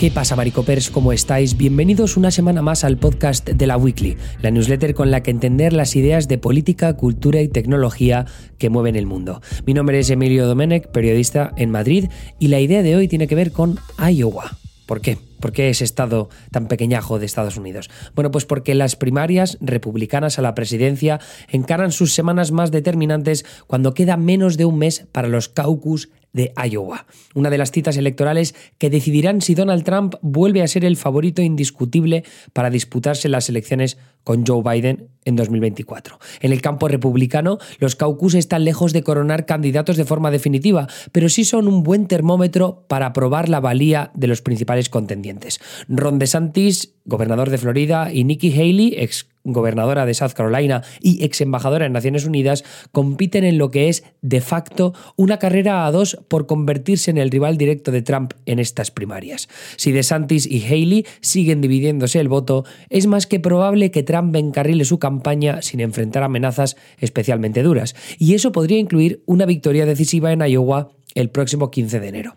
¿Qué 0.00 0.10
pasa, 0.10 0.34
Maricopers? 0.34 0.88
¿Cómo 0.88 1.12
estáis? 1.12 1.58
Bienvenidos 1.58 2.16
una 2.16 2.30
semana 2.30 2.62
más 2.62 2.84
al 2.84 2.96
podcast 2.96 3.46
de 3.46 3.66
la 3.66 3.76
Weekly, 3.76 4.16
la 4.40 4.50
newsletter 4.50 4.94
con 4.94 5.10
la 5.10 5.22
que 5.22 5.30
entender 5.30 5.74
las 5.74 5.94
ideas 5.94 6.26
de 6.26 6.38
política, 6.38 6.96
cultura 6.96 7.42
y 7.42 7.48
tecnología 7.48 8.24
que 8.56 8.70
mueven 8.70 8.96
el 8.96 9.04
mundo. 9.04 9.42
Mi 9.66 9.74
nombre 9.74 9.98
es 9.98 10.08
Emilio 10.08 10.46
Domenech, 10.46 10.86
periodista 10.86 11.52
en 11.58 11.70
Madrid, 11.70 12.08
y 12.38 12.48
la 12.48 12.60
idea 12.60 12.82
de 12.82 12.96
hoy 12.96 13.08
tiene 13.08 13.28
que 13.28 13.34
ver 13.34 13.52
con 13.52 13.78
Iowa. 13.98 14.56
¿Por 14.86 15.02
qué? 15.02 15.18
¿Por 15.38 15.52
qué 15.52 15.68
ese 15.68 15.84
estado 15.84 16.30
tan 16.50 16.66
pequeñajo 16.66 17.18
de 17.18 17.26
Estados 17.26 17.58
Unidos? 17.58 17.90
Bueno, 18.14 18.30
pues 18.30 18.46
porque 18.46 18.74
las 18.74 18.96
primarias 18.96 19.58
republicanas 19.60 20.38
a 20.38 20.42
la 20.42 20.54
presidencia 20.54 21.20
encaran 21.50 21.92
sus 21.92 22.14
semanas 22.14 22.52
más 22.52 22.70
determinantes 22.70 23.44
cuando 23.66 23.92
queda 23.92 24.16
menos 24.16 24.56
de 24.56 24.64
un 24.64 24.78
mes 24.78 25.06
para 25.12 25.28
los 25.28 25.50
caucus 25.50 26.08
de 26.32 26.52
Iowa, 26.68 27.06
una 27.34 27.50
de 27.50 27.58
las 27.58 27.72
citas 27.72 27.96
electorales 27.96 28.54
que 28.78 28.90
decidirán 28.90 29.40
si 29.40 29.54
Donald 29.54 29.84
Trump 29.84 30.14
vuelve 30.22 30.62
a 30.62 30.68
ser 30.68 30.84
el 30.84 30.96
favorito 30.96 31.42
indiscutible 31.42 32.24
para 32.52 32.70
disputarse 32.70 33.28
las 33.28 33.48
elecciones 33.48 33.98
con 34.24 34.46
Joe 34.46 34.62
Biden 34.62 35.08
en 35.24 35.36
2024. 35.36 36.18
En 36.40 36.52
el 36.52 36.62
campo 36.62 36.88
republicano, 36.88 37.58
los 37.78 37.96
caucus 37.96 38.34
están 38.34 38.64
lejos 38.64 38.92
de 38.92 39.02
coronar 39.02 39.46
candidatos 39.46 39.96
de 39.96 40.04
forma 40.04 40.30
definitiva, 40.30 40.88
pero 41.12 41.28
sí 41.28 41.44
son 41.44 41.68
un 41.68 41.82
buen 41.82 42.06
termómetro 42.06 42.84
para 42.88 43.12
probar 43.12 43.48
la 43.48 43.60
valía 43.60 44.10
de 44.14 44.26
los 44.26 44.42
principales 44.42 44.88
contendientes. 44.88 45.60
Ron 45.88 46.18
DeSantis, 46.18 46.94
gobernador 47.04 47.50
de 47.50 47.58
Florida, 47.58 48.12
y 48.12 48.24
Nikki 48.24 48.52
Haley, 48.52 48.94
ex 48.98 49.29
gobernadora 49.44 50.06
de 50.06 50.14
South 50.14 50.32
Carolina 50.34 50.82
y 51.00 51.24
ex 51.24 51.40
embajadora 51.40 51.86
en 51.86 51.92
Naciones 51.92 52.24
Unidas, 52.24 52.64
compiten 52.92 53.44
en 53.44 53.58
lo 53.58 53.70
que 53.70 53.88
es 53.88 54.04
de 54.22 54.40
facto 54.40 54.94
una 55.16 55.38
carrera 55.38 55.86
a 55.86 55.92
dos 55.92 56.18
por 56.28 56.46
convertirse 56.46 57.10
en 57.10 57.18
el 57.18 57.30
rival 57.30 57.56
directo 57.56 57.90
de 57.90 58.02
Trump 58.02 58.32
en 58.46 58.58
estas 58.58 58.90
primarias. 58.90 59.48
Si 59.76 59.92
DeSantis 59.92 60.46
y 60.46 60.64
Haley 60.64 61.06
siguen 61.20 61.60
dividiéndose 61.60 62.20
el 62.20 62.28
voto, 62.28 62.64
es 62.88 63.06
más 63.06 63.26
que 63.26 63.40
probable 63.40 63.90
que 63.90 64.02
Trump 64.02 64.34
encarrile 64.36 64.84
su 64.84 64.98
campaña 64.98 65.62
sin 65.62 65.80
enfrentar 65.80 66.22
amenazas 66.22 66.76
especialmente 66.98 67.62
duras, 67.62 67.94
y 68.18 68.34
eso 68.34 68.52
podría 68.52 68.78
incluir 68.78 69.22
una 69.26 69.46
victoria 69.46 69.86
decisiva 69.86 70.32
en 70.32 70.40
Iowa 70.40 70.90
el 71.14 71.30
próximo 71.30 71.70
15 71.70 72.00
de 72.00 72.08
enero. 72.08 72.36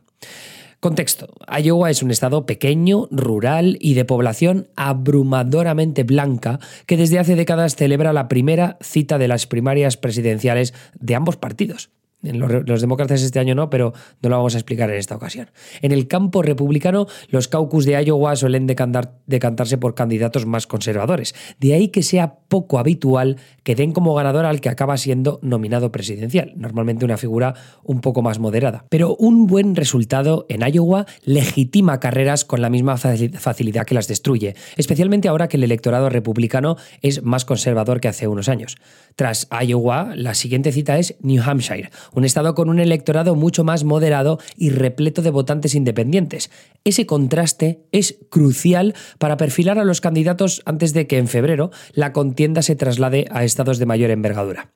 Contexto. 0.84 1.30
Iowa 1.48 1.90
es 1.92 2.04
un 2.04 2.12
estado 2.12 2.46
pequeño, 2.46 3.08
rural 3.10 3.78
y 3.80 3.94
de 3.94 4.04
población 4.04 4.68
abrumadoramente 4.76 6.04
blanca 6.04 6.60
que 6.88 6.98
desde 6.98 7.20
hace 7.20 7.38
décadas 7.38 7.78
celebra 7.78 8.12
la 8.12 8.28
primera 8.28 8.78
cita 8.82 9.18
de 9.18 9.30
las 9.30 9.48
primarias 9.48 9.96
presidenciales 9.96 10.74
de 11.00 11.16
ambos 11.16 11.38
partidos. 11.38 11.90
Los, 12.24 12.82
demócratas 12.82 13.22
este 13.22 13.40
año 13.40 13.54
no, 13.54 13.70
pero 13.70 13.94
no 14.22 14.30
lo 14.30 14.38
vamos 14.38 14.56
a 14.56 14.58
explicar 14.58 14.90
en 14.90 14.98
esta 14.98 15.16
ocasión. 15.16 15.50
En 15.82 15.92
el 15.92 16.08
campo 16.08 16.42
republicano, 16.42 17.08
los 17.30 17.48
caucus 17.48 17.86
de 17.86 18.02
Iowa 18.04 18.36
suelen 18.36 18.66
decantarse 18.66 19.78
por 19.78 19.94
candidatos 19.94 20.46
más 20.46 20.66
conservadores. 20.66 21.36
De 21.60 21.74
ahí 21.74 21.90
que 21.90 22.02
sea 22.02 22.36
poco 22.48 22.80
habitual 22.80 23.38
que 23.64 23.76
den 23.76 23.92
como 23.92 24.14
ganador 24.16 24.46
al 24.46 24.62
que 24.62 24.70
acaba 24.70 24.98
siendo 24.98 25.40
nominado 25.42 25.92
presidencial, 25.92 26.54
normalmente 26.56 27.06
una 27.06 27.18
figura 27.18 27.56
un 27.84 28.00
poco 28.00 28.22
más 28.22 28.40
moderada. 28.40 28.86
Pero 28.90 29.16
un 29.16 29.48
buen 29.48 29.76
resultado 29.76 30.46
en 30.50 30.62
Iowa 30.62 31.06
legitima 31.24 32.00
carreras 32.00 32.46
con 32.46 32.62
la 32.62 32.70
misma 32.70 32.98
facilidad 32.98 33.86
que 33.86 33.96
las 33.96 34.08
destruye, 34.08 34.56
especialmente 34.78 35.28
ahora 35.28 35.48
que 35.48 35.58
el 35.58 35.64
electorado 35.64 36.10
republicano 36.10 36.78
es 37.02 37.24
más 37.24 37.46
conservador 37.46 38.00
que 38.00 38.08
hace 38.08 38.28
unos 38.28 38.50
años. 38.50 38.78
Tras 39.16 39.48
Iowa, 39.66 40.14
la 40.16 40.34
siguiente 40.34 40.72
cita 40.72 40.98
es 40.98 41.16
New 41.22 41.42
Hampshire, 41.44 41.90
un 42.14 42.26
estado 42.26 42.56
con 42.56 42.70
un 42.70 42.80
electorado 42.80 43.36
mucho 43.36 43.64
más 43.64 43.84
moderado 43.84 44.40
y 44.58 44.70
repleto 44.70 45.22
de 45.22 45.32
votantes 45.32 45.76
independientes. 45.76 46.50
Ese 46.84 47.06
contraste 47.06 47.84
es 47.92 48.18
crucial 48.30 48.94
para 49.18 49.38
perfilar 49.38 49.80
a 49.80 49.86
los 49.86 50.02
candidatos 50.02 50.62
antes 50.66 50.94
de 50.94 51.08
que 51.08 51.18
en 51.18 51.28
febrero 51.28 51.72
la 51.94 52.14
contienda 52.14 52.62
se 52.62 52.76
traslade 52.76 53.26
a 53.32 53.44
estados 53.44 53.80
de 53.80 53.86
mayor 53.86 54.12
envergadura. 54.12 54.72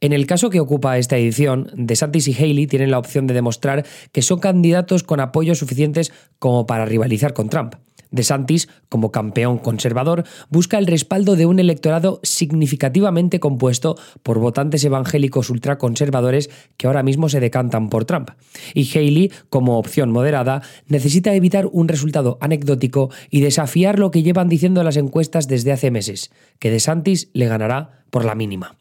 En 0.00 0.12
el 0.12 0.26
caso 0.26 0.50
que 0.50 0.60
ocupa 0.60 0.98
esta 0.98 1.16
edición, 1.16 1.70
DeSantis 1.74 2.28
y 2.28 2.34
Haley 2.34 2.66
tienen 2.66 2.90
la 2.90 2.98
opción 2.98 3.26
de 3.26 3.34
demostrar 3.34 3.84
que 4.12 4.22
son 4.22 4.38
candidatos 4.38 5.02
con 5.02 5.20
apoyos 5.20 5.58
suficientes 5.58 6.12
como 6.38 6.66
para 6.66 6.84
rivalizar 6.84 7.34
con 7.34 7.48
Trump. 7.48 7.74
De 8.10 8.22
Santis, 8.22 8.68
como 8.88 9.12
campeón 9.12 9.58
conservador, 9.58 10.24
busca 10.50 10.78
el 10.78 10.86
respaldo 10.86 11.36
de 11.36 11.46
un 11.46 11.58
electorado 11.58 12.20
significativamente 12.22 13.40
compuesto 13.40 13.96
por 14.22 14.38
votantes 14.38 14.84
evangélicos 14.84 15.50
ultraconservadores 15.50 16.50
que 16.76 16.86
ahora 16.86 17.02
mismo 17.02 17.28
se 17.28 17.40
decantan 17.40 17.88
por 17.90 18.04
Trump. 18.04 18.30
Y 18.74 18.88
Haley, 18.90 19.32
como 19.50 19.78
opción 19.78 20.10
moderada, 20.10 20.62
necesita 20.86 21.34
evitar 21.34 21.66
un 21.70 21.88
resultado 21.88 22.38
anecdótico 22.40 23.10
y 23.30 23.40
desafiar 23.40 23.98
lo 23.98 24.10
que 24.10 24.22
llevan 24.22 24.48
diciendo 24.48 24.82
las 24.82 24.96
encuestas 24.96 25.48
desde 25.48 25.72
hace 25.72 25.90
meses, 25.90 26.30
que 26.58 26.70
De 26.70 26.80
Santis 26.80 27.28
le 27.32 27.46
ganará 27.46 28.04
por 28.10 28.24
la 28.24 28.34
mínima. 28.34 28.76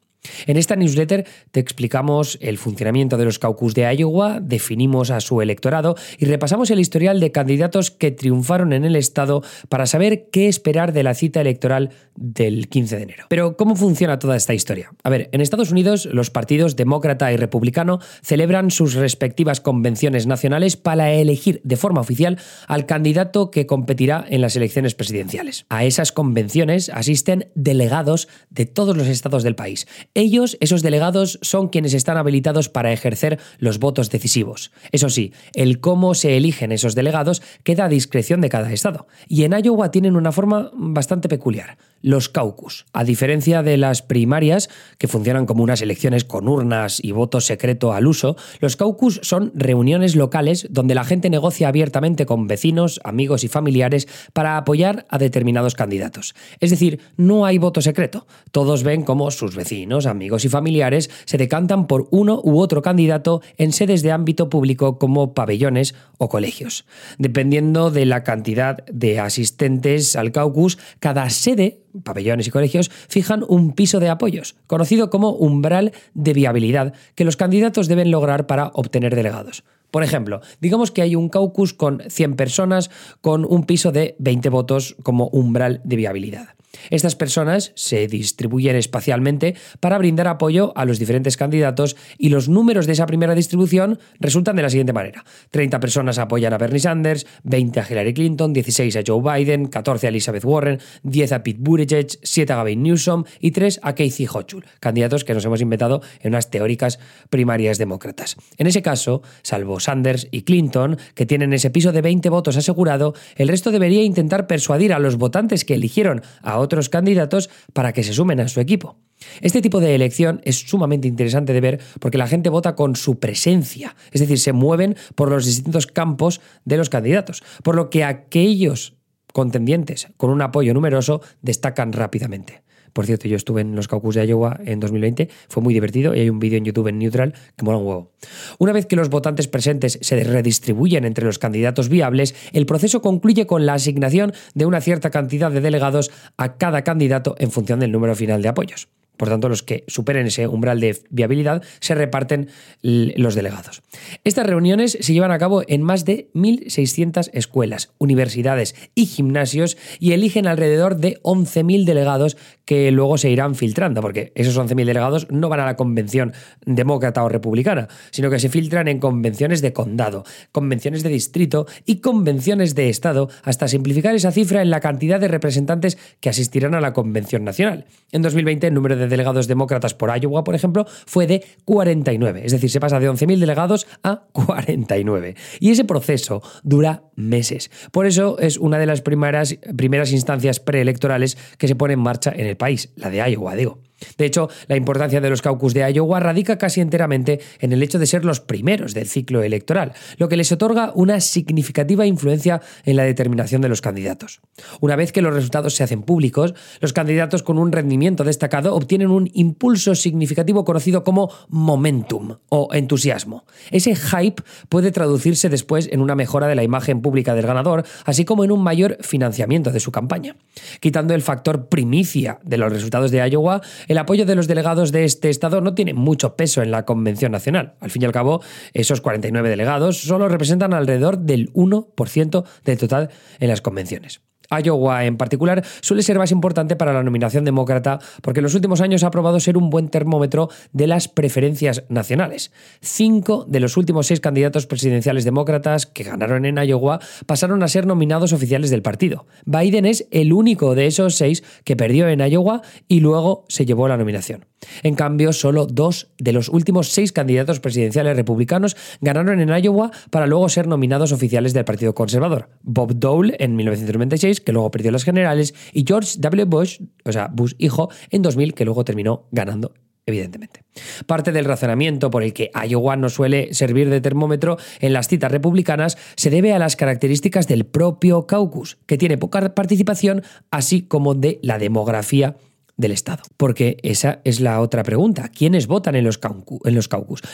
En 0.46 0.58
esta 0.58 0.76
newsletter 0.76 1.26
te 1.52 1.60
explicamos 1.60 2.38
el 2.42 2.58
funcionamiento 2.58 3.18
de 3.18 3.26
los 3.26 3.40
caucus 3.40 3.74
de 3.74 3.94
Iowa, 3.96 4.40
definimos 4.42 5.12
a 5.12 5.20
su 5.20 5.42
electorado 5.42 5.96
y 6.18 6.26
repasamos 6.26 6.72
el 6.72 6.80
historial 6.80 7.20
de 7.20 7.32
candidatos 7.32 7.92
que 7.92 8.12
triunfaron 8.12 8.74
en 8.74 8.86
el 8.86 8.96
estado 8.96 9.44
para 9.70 9.86
saber 9.86 10.30
qué 10.32 10.48
esperar 10.48 10.94
de 10.94 11.04
la 11.04 11.14
cita 11.14 11.42
electoral 11.42 11.92
del 12.16 12.68
15 12.68 12.98
de 12.98 13.04
enero. 13.04 13.26
Pero, 13.30 13.58
¿cómo 13.58 13.76
funciona 13.76 14.20
toda 14.20 14.36
esta 14.36 14.54
historia? 14.54 14.92
A 15.04 15.10
ver, 15.10 15.30
en 15.32 15.42
Estados 15.42 15.72
Unidos 15.72 16.06
los 16.06 16.30
partidos 16.30 16.76
demócrata 16.76 17.32
y 17.32 17.38
republicano 17.38 18.00
celebran 18.22 18.72
sus 18.72 18.96
respectivas 18.96 19.62
convenciones 19.62 20.28
nacionales 20.28 20.78
para 20.78 21.12
elegir 21.14 21.62
de 21.64 21.78
forma 21.78 22.02
oficial 22.02 22.40
al 22.68 22.86
candidato 22.86 23.52
que 23.52 23.66
competirá 23.66 24.26
en 24.28 24.42
las 24.42 24.56
elecciones 24.56 24.96
presidenciales. 24.96 25.66
A 25.70 25.86
esas 25.86 26.12
convenciones 26.12 26.90
asisten 26.90 27.50
delegados 27.56 28.28
de 28.50 28.66
todos 28.66 28.98
los 28.98 29.08
estados 29.08 29.44
del 29.44 29.56
país 29.56 29.88
ellos, 30.18 30.58
esos 30.60 30.82
delegados, 30.82 31.40
son 31.42 31.70
quienes 31.70 31.94
están 31.94 32.18
habilitados 32.18 32.70
para 32.70 32.92
ejercer 32.92 33.40
los 33.60 33.78
votos 33.78 34.10
decisivos. 34.10 34.72
Eso 34.92 35.10
sí, 35.10 35.32
el 35.54 35.80
cómo 35.80 36.16
se 36.16 36.36
eligen 36.38 36.72
esos 36.72 36.96
delegados 36.96 37.44
queda 37.64 37.86
a 37.86 37.90
discreción 37.90 38.42
de 38.42 38.50
cada 38.50 38.74
estado. 38.74 39.08
Y 39.28 39.44
en 39.44 39.54
Iowa 39.54 39.92
tienen 39.92 40.16
una 40.16 40.32
forma 40.32 40.72
bastante 40.74 41.30
peculiar 41.30 41.78
los 42.02 42.30
caucus. 42.30 42.86
A 42.94 43.04
diferencia 43.04 43.64
de 43.64 43.78
las 43.78 44.02
primarias, 44.02 44.70
que 44.98 45.08
funcionan 45.08 45.46
como 45.46 45.64
unas 45.64 45.82
elecciones 45.82 46.24
con 46.24 46.48
urnas 46.48 47.04
y 47.04 47.12
voto 47.12 47.42
secreto 47.42 47.94
al 47.94 48.08
uso, 48.08 48.38
los 48.60 48.76
caucus 48.76 49.20
son 49.24 49.52
reuniones 49.56 50.16
locales 50.16 50.68
donde 50.70 50.96
la 50.96 51.04
gente 51.04 51.30
negocia 51.30 51.68
abiertamente 51.68 52.26
con 52.26 52.48
vecinos, 52.48 53.00
amigos 53.04 53.44
y 53.44 53.48
familiares 53.48 54.08
para 54.34 54.58
apoyar 54.58 55.06
a 55.10 55.18
determinados 55.18 55.76
candidatos. 55.76 56.36
Es 56.60 56.70
decir, 56.70 57.00
no 57.18 57.46
hay 57.46 57.58
voto 57.58 57.82
secreto. 57.82 58.28
Todos 58.52 58.84
ven 58.84 59.04
cómo 59.04 59.32
sus 59.32 59.56
vecinos, 59.56 60.06
amigos 60.08 60.46
y 60.46 60.50
familiares 60.50 61.10
se 61.26 61.38
decantan 61.38 61.88
por 61.88 62.08
uno 62.12 62.42
u 62.44 62.60
otro 62.60 62.82
candidato 62.82 63.42
en 63.58 63.72
sedes 63.72 64.02
de 64.02 64.12
ámbito 64.12 64.50
público 64.50 64.98
como 64.98 65.34
pabellones 65.34 65.94
o 66.18 66.30
colegios. 66.30 66.86
Dependiendo 67.18 67.92
de 67.92 68.06
la 68.06 68.24
cantidad 68.24 68.84
de 68.86 69.20
asistentes 69.20 70.16
al 70.16 70.32
caucus, 70.32 70.78
cada 71.00 71.30
sede 71.30 71.82
pabellones 72.04 72.48
y 72.48 72.52
colegios 72.52 72.90
fijan 73.08 73.44
un 73.48 73.74
piso 73.74 74.00
de 74.00 74.10
apoyos, 74.10 74.56
conocido 74.68 75.10
como 75.10 75.32
umbral 75.32 75.94
de 76.14 76.34
viabilidad, 76.34 76.94
que 77.16 77.26
los 77.26 77.38
candidatos 77.38 77.88
deben 77.88 78.12
lograr 78.12 78.48
para 78.48 78.72
obtener 78.74 79.16
delegados. 79.16 79.64
Por 79.92 80.04
ejemplo, 80.04 80.42
digamos 80.60 80.92
que 80.92 81.02
hay 81.02 81.16
un 81.16 81.30
caucus 81.30 81.74
con 81.74 82.04
100 82.08 82.36
personas 82.36 82.92
con 83.22 83.46
un 83.46 83.66
piso 83.66 83.92
de 83.92 84.16
20 84.20 84.50
votos 84.50 84.96
como 85.02 85.28
umbral 85.30 85.82
de 85.86 85.96
viabilidad. 85.96 86.57
Estas 86.90 87.16
personas 87.16 87.72
se 87.76 88.08
distribuyen 88.08 88.76
espacialmente 88.76 89.56
para 89.80 89.98
brindar 89.98 90.28
apoyo 90.28 90.74
a 90.76 90.86
los 90.86 91.00
diferentes 91.00 91.38
candidatos 91.38 91.96
y 92.18 92.30
los 92.30 92.50
números 92.50 92.88
de 92.88 92.94
esa 92.94 93.06
primera 93.06 93.36
distribución 93.36 94.00
resultan 94.20 94.56
de 94.56 94.62
la 94.62 94.70
siguiente 94.70 94.94
manera. 94.94 95.24
30 95.52 95.80
personas 95.80 96.18
apoyan 96.20 96.54
a 96.54 96.58
Bernie 96.58 96.80
Sanders, 96.80 97.26
20 97.44 97.80
a 97.80 97.88
Hillary 97.90 98.14
Clinton, 98.14 98.54
16 98.54 98.96
a 98.98 99.02
Joe 99.06 99.22
Biden, 99.22 99.68
14 99.68 100.08
a 100.08 100.10
Elizabeth 100.10 100.46
Warren, 100.46 100.80
10 101.04 101.32
a 101.32 101.44
Pete 101.44 101.60
Buttigieg, 101.62 102.08
7 102.22 102.54
a 102.54 102.56
Gavin 102.58 102.84
Newsom 102.84 103.24
y 103.40 103.52
3 103.52 103.80
a 103.84 103.96
Casey 103.96 104.28
Hochul, 104.28 104.66
candidatos 104.80 105.24
que 105.24 105.34
nos 105.34 105.46
hemos 105.46 105.62
inventado 105.62 106.02
en 106.22 106.30
unas 106.30 106.50
teóricas 106.50 107.00
primarias 107.30 107.78
demócratas. 107.78 108.38
En 108.58 108.68
ese 108.68 108.82
caso, 108.82 109.22
salvo 109.42 109.80
Sanders 109.80 110.28
y 110.32 110.44
Clinton, 110.44 110.98
que 111.16 111.26
tienen 111.26 111.54
ese 111.54 111.70
piso 111.70 111.92
de 111.92 112.02
20 112.02 112.30
votos 112.30 112.58
asegurado, 112.58 113.14
el 113.36 113.48
resto 113.48 113.72
debería 113.72 114.04
intentar 114.04 114.48
persuadir 114.48 114.94
a 114.94 115.00
los 115.00 115.18
votantes 115.18 115.66
que 115.66 115.76
eligieron 115.76 116.22
a 116.42 116.58
otros 116.58 116.67
candidatos 116.90 117.50
para 117.74 117.94
que 117.94 118.04
se 118.04 118.14
sumen 118.14 118.40
a 118.40 118.48
su 118.48 118.60
equipo. 118.60 118.98
Este 119.42 119.62
tipo 119.62 119.80
de 119.80 119.96
elección 119.96 120.42
es 120.44 120.58
sumamente 120.58 121.08
interesante 121.08 121.54
de 121.54 121.62
ver 121.62 121.80
porque 122.00 122.18
la 122.18 122.28
gente 122.28 122.50
vota 122.50 122.76
con 122.76 122.96
su 122.96 123.20
presencia, 123.20 123.96
es 124.12 124.22
decir, 124.22 124.40
se 124.40 124.54
mueven 124.54 124.96
por 125.16 125.30
los 125.30 125.46
distintos 125.46 125.88
campos 125.88 126.42
de 126.66 126.78
los 126.78 126.90
candidatos, 126.90 127.44
por 127.64 127.76
lo 127.76 127.90
que 127.90 128.04
aquellos 128.04 128.96
contendientes 129.34 130.08
con 130.18 130.30
un 130.30 130.42
apoyo 130.42 130.74
numeroso 130.74 131.22
destacan 131.42 131.94
rápidamente. 131.94 132.67
Por 132.94 133.06
cierto, 133.06 133.28
yo 133.28 133.36
estuve 133.36 133.62
en 133.62 133.76
los 133.76 133.88
caucus 133.88 134.16
de 134.16 134.26
Iowa 134.26 134.60
en 134.66 134.80
2020, 134.80 135.30
fue 135.50 135.64
muy 135.64 135.74
divertido 135.74 136.16
y 136.16 136.20
hay 136.20 136.30
un 136.30 136.40
vídeo 136.40 136.58
en 136.58 136.66
YouTube 136.66 136.88
en 136.88 137.00
Neutral 137.00 137.34
que 137.56 137.66
mola 137.66 137.78
un 137.78 137.88
huevo. 137.88 138.12
Una 138.58 138.74
vez 138.74 138.86
que 138.86 138.96
los 138.96 139.10
votantes 139.10 139.48
presentes 139.48 140.00
se 140.02 140.24
redistribuyen 140.24 141.06
entre 141.06 141.26
los 141.26 141.40
candidatos 141.40 141.90
viables, 141.90 142.36
el 142.54 142.66
proceso 142.66 143.02
concluye 143.02 143.46
con 143.46 143.66
la 143.66 143.74
asignación 143.74 144.34
de 144.54 144.66
una 144.66 144.82
cierta 144.82 145.10
cantidad 145.10 145.52
de 145.52 145.62
delegados 145.62 146.12
a 146.38 146.58
cada 146.58 146.84
candidato 146.84 147.36
en 147.40 147.52
función 147.52 147.80
del 147.80 147.92
número 147.92 148.16
final 148.16 148.42
de 148.42 148.50
apoyos. 148.50 148.90
Por 149.18 149.30
tanto, 149.30 149.50
los 149.50 149.64
que 149.64 149.84
superen 149.88 150.28
ese 150.28 150.48
umbral 150.48 150.80
de 150.80 150.96
viabilidad 151.10 151.64
se 151.80 151.96
reparten 151.96 152.50
los 152.82 153.34
delegados. 153.34 153.82
Estas 154.24 154.46
reuniones 154.46 154.98
se 155.02 155.14
llevan 155.14 155.32
a 155.32 155.40
cabo 155.40 155.64
en 155.68 155.82
más 155.82 156.06
de 156.06 156.30
1.600 156.36 157.32
escuelas, 157.34 157.94
universidades 157.98 158.76
y 158.94 159.08
gimnasios 159.08 159.78
y 160.00 160.12
eligen 160.12 160.46
alrededor 160.46 160.98
de 160.98 161.20
11.000 161.24 161.86
delegados 161.86 162.38
que 162.68 162.92
luego 162.92 163.18
se 163.18 163.30
irán 163.30 163.56
filtrando, 163.56 164.02
porque 164.02 164.34
esos 164.36 164.58
11.000 164.60 164.84
delegados 164.84 165.28
no 165.32 165.48
van 165.48 165.62
a 165.62 165.66
la 165.66 165.78
convención 165.78 166.34
demócrata 166.66 167.24
o 167.24 167.30
republicana, 167.30 167.88
sino 168.12 168.30
que 168.30 168.40
se 168.40 168.50
filtran 168.50 168.90
en 168.90 169.00
convenciones 169.00 169.62
de 169.62 169.72
condado, 169.72 170.26
convenciones 170.52 171.02
de 171.02 171.10
distrito 171.10 171.66
y 171.86 172.02
convenciones 172.02 172.76
de 172.76 172.90
estado, 172.90 173.30
hasta 173.44 173.70
simplificar 173.70 174.16
esa 174.16 174.34
cifra 174.34 174.62
en 174.62 174.70
la 174.70 174.82
cantidad 174.82 175.18
de 175.18 175.30
representantes 175.30 175.98
que 176.20 176.28
asistirán 176.28 176.76
a 176.76 176.82
la 176.82 176.92
convención 176.92 177.46
nacional. 177.46 177.86
En 178.12 178.22
2020 178.22 178.68
el 178.68 178.74
número 178.74 178.98
de 178.98 179.08
delegados 179.08 179.48
demócratas 179.48 179.94
por 179.94 180.10
Iowa, 180.10 180.44
por 180.44 180.54
ejemplo, 180.54 180.86
fue 181.06 181.26
de 181.26 181.46
49. 181.64 182.42
Es 182.44 182.52
decir, 182.52 182.70
se 182.70 182.82
pasa 182.82 183.00
de 183.00 183.10
11.000 183.10 183.40
delegados 183.40 183.88
a 184.04 184.24
49. 184.34 185.36
Y 185.62 185.72
ese 185.72 185.86
proceso 185.86 186.42
dura 186.64 187.04
meses. 187.16 187.72
Por 187.92 188.08
eso 188.08 188.38
es 188.40 188.58
una 188.58 188.78
de 188.78 188.88
las 188.88 189.02
primeras, 189.02 189.58
primeras 189.78 190.12
instancias 190.12 190.60
preelectorales 190.60 191.38
que 191.58 191.70
se 191.70 191.76
pone 191.76 191.94
en 191.94 192.02
marcha 192.02 192.34
en 192.36 192.46
el 192.46 192.57
país, 192.58 192.92
la 192.96 193.10
de 193.10 193.30
Iowa, 193.30 193.56
digo. 193.56 193.80
De 194.18 194.26
hecho, 194.26 194.50
la 194.68 194.76
importancia 194.76 195.22
de 195.22 195.30
los 195.30 195.42
caucus 195.42 195.74
de 195.74 195.92
Iowa 195.92 196.20
radica 196.20 196.58
casi 196.58 196.82
enteramente 196.82 197.40
en 197.60 197.74
el 197.74 197.84
hecho 197.84 198.00
de 198.00 198.06
ser 198.06 198.26
los 198.26 198.40
primeros 198.40 198.94
del 198.94 199.08
ciclo 199.08 199.44
electoral, 199.44 199.94
lo 200.18 200.30
que 200.30 200.38
les 200.38 200.52
otorga 200.52 200.92
una 200.96 201.20
significativa 201.20 202.06
influencia 202.06 202.62
en 202.86 202.96
la 202.96 203.04
determinación 203.04 203.62
de 203.62 203.70
los 203.70 203.82
candidatos. 203.82 204.42
Una 204.80 204.96
vez 204.96 205.12
que 205.12 205.22
los 205.22 205.34
resultados 205.34 205.76
se 205.76 205.84
hacen 205.84 206.04
públicos, 206.04 206.54
los 206.80 206.94
candidatos 206.94 207.44
con 207.44 207.58
un 207.58 207.72
rendimiento 207.72 208.24
destacado 208.24 208.76
obtienen 208.76 209.10
un 209.10 209.30
impulso 209.34 209.96
significativo 209.96 210.66
conocido 210.66 211.04
como 211.04 211.32
momentum 211.50 212.38
o 212.50 212.70
entusiasmo. 212.74 213.46
Ese 213.72 213.96
hype 213.96 214.44
puede 214.70 214.92
traducirse 214.92 215.50
después 215.50 215.90
en 215.92 216.02
una 216.02 216.16
mejora 216.16 216.48
de 216.48 216.56
la 216.56 216.64
imagen 216.64 217.02
pública 217.02 217.36
del 217.36 217.48
ganador, 217.48 217.86
así 218.06 218.26
como 218.26 218.44
en 218.44 218.52
un 218.52 218.64
mayor 218.64 218.98
financiamiento 219.02 219.72
de 219.72 219.80
su 219.80 219.92
campaña. 219.92 220.36
Quitando 220.80 221.14
el 221.14 221.22
factor 221.22 221.68
primicia 221.70 222.40
de 222.44 222.58
los 222.58 222.72
resultados 222.72 223.12
de 223.12 223.28
Iowa, 223.30 223.62
el 223.88 223.98
apoyo 223.98 224.26
de 224.26 224.36
los 224.36 224.48
delegados 224.48 224.92
de 224.92 225.06
este 225.06 225.30
estado 225.30 225.62
no 225.62 225.74
tiene 225.74 225.94
mucho 225.94 226.36
peso 226.36 226.62
en 226.62 226.72
la 226.72 226.86
Convención 226.86 227.32
Nacional. 227.32 227.76
Al 227.80 227.90
fin 227.90 228.04
y 228.04 228.06
al 228.06 228.12
cabo, 228.12 228.42
esos 228.74 229.02
49 229.02 229.50
delegados 229.50 229.98
solo 229.98 230.28
representan 230.28 230.74
alrededor 230.74 231.18
del 231.20 231.52
1% 231.54 232.46
del 232.64 232.78
total 232.78 233.10
en 233.40 233.48
las 233.48 233.62
convenciones. 233.62 234.22
Iowa 234.50 235.06
en 235.06 235.18
particular 235.18 235.64
suele 235.82 236.04
ser 236.04 236.18
más 236.18 236.32
importante 236.32 236.76
para 236.76 236.94
la 236.94 237.04
nominación 237.04 237.46
demócrata 237.46 238.00
porque 238.22 238.40
en 238.40 238.44
los 238.44 238.56
últimos 238.56 238.82
años 238.82 239.04
ha 239.04 239.12
probado 239.12 239.40
ser 239.40 239.58
un 239.58 239.70
buen 239.70 239.90
termómetro 239.90 240.50
de 240.74 240.88
las 240.88 241.08
preferencias 241.08 241.84
nacionales. 241.90 242.52
Cinco 242.82 243.46
de 243.48 243.60
los 243.60 243.78
últimos 243.78 244.08
seis 244.08 244.20
candidatos 244.20 244.68
presidenciales 244.68 245.26
demócratas 245.26 245.86
que 245.86 246.04
ganaron 246.04 246.46
en 246.46 246.58
Iowa 246.58 247.00
pasaron 247.26 247.64
a 247.64 247.68
ser 247.68 247.86
nominados 247.86 248.34
oficiales 248.34 248.70
del 248.70 248.82
partido. 248.82 249.26
Biden 249.46 249.86
es 249.86 250.08
el 250.12 250.34
único 250.34 250.76
de 250.76 250.88
esos 250.88 251.16
seis 251.16 251.44
que 251.64 251.76
perdió 251.76 252.08
en 252.08 252.20
Iowa 252.20 252.62
y 252.88 253.00
luego 253.00 253.46
se 253.48 253.66
llevó 253.66 253.88
la 253.88 253.98
nominación. 253.98 254.46
En 254.84 254.96
cambio, 254.96 255.34
solo 255.34 255.66
dos 255.68 256.10
de 256.18 256.34
los 256.34 256.50
últimos 256.50 256.90
seis 256.90 257.12
candidatos 257.12 257.60
presidenciales 257.60 258.16
republicanos 258.16 258.76
ganaron 259.02 259.40
en 259.40 259.50
Iowa 259.50 259.92
para 260.10 260.28
luego 260.28 260.50
ser 260.50 260.68
nominados 260.68 261.12
oficiales 261.12 261.54
del 261.54 261.66
Partido 261.66 261.94
Conservador. 261.94 262.50
Bob 262.64 262.96
Dole 262.96 263.36
en 263.40 263.56
1996, 263.56 264.37
que 264.42 264.54
luego 264.54 264.72
perdió 264.72 264.92
las 264.92 265.04
generales, 265.04 265.54
y 265.74 265.86
George 265.88 266.16
W. 266.20 266.46
Bush, 266.46 266.80
o 267.06 267.12
sea, 267.12 267.30
Bush 267.32 267.54
hijo, 267.58 267.90
en 268.10 268.22
2000, 268.22 268.54
que 268.54 268.66
luego 268.66 268.84
terminó 268.84 269.28
ganando 269.32 269.74
evidentemente. 270.08 270.64
Parte 271.06 271.32
del 271.32 271.46
razonamiento 271.46 272.10
por 272.10 272.24
el 272.24 272.34
que 272.34 272.50
Iowa 272.68 272.96
no 272.96 273.10
suele 273.10 273.54
servir 273.54 273.90
de 273.90 274.02
termómetro 274.02 274.58
en 274.80 274.94
las 274.94 275.10
citas 275.10 275.32
republicanas 275.32 275.98
se 276.16 276.30
debe 276.30 276.54
a 276.54 276.60
las 276.60 276.78
características 276.78 277.48
del 277.48 277.66
propio 277.66 278.26
caucus, 278.26 278.78
que 278.88 278.98
tiene 278.98 279.18
poca 279.18 279.54
participación, 279.54 280.24
así 280.50 280.82
como 280.82 281.14
de 281.14 281.40
la 281.44 281.60
demografía 281.60 282.38
del 282.78 282.92
Estado. 282.92 283.24
Porque 283.36 283.78
esa 283.84 284.22
es 284.24 284.40
la 284.40 284.62
otra 284.62 284.84
pregunta. 284.84 285.30
¿Quiénes 285.30 285.68
votan 285.68 285.96
en 285.96 286.06
los, 286.06 286.18
caucus? 286.18 286.62